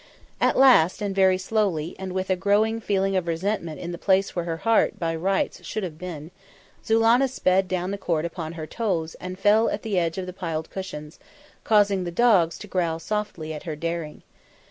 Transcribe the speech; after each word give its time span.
At 0.39 0.57
last, 0.57 0.99
and 0.99 1.13
very 1.13 1.37
slowly, 1.37 1.95
and 1.99 2.11
with 2.11 2.31
a 2.31 2.35
growing 2.35 2.81
feeling 2.81 3.15
of 3.15 3.27
resentment 3.27 3.79
in 3.79 3.91
the 3.91 3.99
place 3.99 4.35
where 4.35 4.45
her 4.45 4.57
heart 4.65 4.97
by 4.97 5.15
rights 5.15 5.63
should 5.63 5.83
have 5.83 5.99
been, 5.99 6.31
Zulannah 6.83 7.27
sped 7.27 7.67
down 7.67 7.91
the 7.91 7.99
court 7.99 8.25
upon 8.25 8.53
her 8.53 8.65
toes 8.65 9.13
and 9.21 9.37
fell 9.37 9.69
at 9.69 9.83
the 9.83 9.99
edge 9.99 10.17
of 10.17 10.25
the 10.25 10.33
piled 10.33 10.71
cushions, 10.71 11.19
causing 11.63 12.03
the 12.03 12.09
dogs 12.09 12.57
to 12.57 12.67
growl 12.67 12.97
softly 12.97 13.53
at 13.53 13.61
her 13.69 13.75
daring. 13.75 14.23